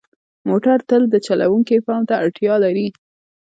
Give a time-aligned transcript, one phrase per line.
[0.47, 2.87] موټر تل د چلوونکي پام ته اړتیا لري.